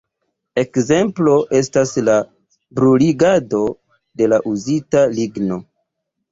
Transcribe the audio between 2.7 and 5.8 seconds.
bruligado de uzita ligno.